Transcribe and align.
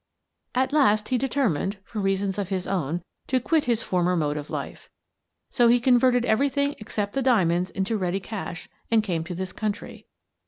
"At 0.63 0.73
last 0.73 1.09
he 1.09 1.19
determined, 1.19 1.77
for 1.83 1.99
reasons 1.99 2.39
of 2.39 2.49
his 2.49 2.65
own, 2.65 3.03
to 3.27 3.39
quit 3.39 3.65
his 3.65 3.83
former 3.83 4.15
mode 4.15 4.35
of 4.35 4.49
life. 4.49 4.89
So 5.51 5.67
he 5.67 5.79
converted 5.79 6.25
everything 6.25 6.73
except 6.79 7.13
the 7.13 7.21
diamonds 7.21 7.69
into 7.69 7.99
ready 7.99 8.19
cash' 8.19 8.67
and 8.89 9.03
came 9.03 9.23
to 9.25 9.35
this 9.35 9.53
country. 9.53 10.07